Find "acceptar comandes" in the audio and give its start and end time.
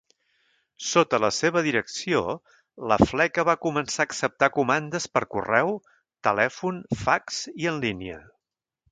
4.09-5.05